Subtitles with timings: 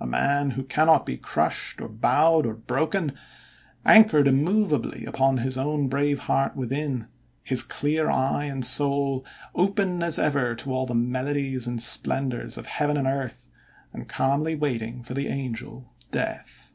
[0.00, 3.12] A man, who cannot be crushed, or bowed, or broken;
[3.84, 7.08] anchored immovably upon his own brave heart within;
[7.42, 12.66] his clear eye and soul open as ever to all the melodies and splendors of
[12.66, 13.48] heaven and earth,
[13.92, 16.72] and calmly waiting for the angel, Death."